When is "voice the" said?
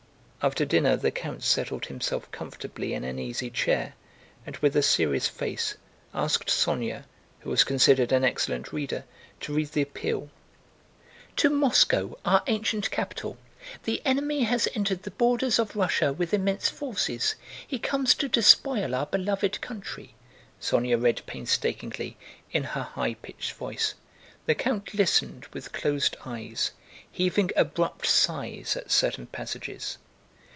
23.51-24.55